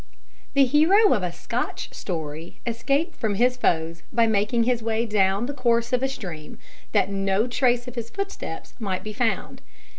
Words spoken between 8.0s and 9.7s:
footsteps might be found.